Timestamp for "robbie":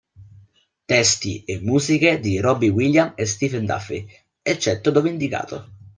2.39-2.69